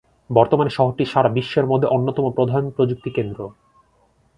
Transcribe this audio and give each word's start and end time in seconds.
বর্তমানে 0.29 0.69
শহরটি 0.69 1.03
সারা 1.05 1.29
বিশ্বের 1.29 1.65
মধ্য 1.65 1.83
অন্যতম 1.87 2.25
প্রধান 2.31 2.63
প্রযুক্তিকেন্দ্র। 2.69 3.39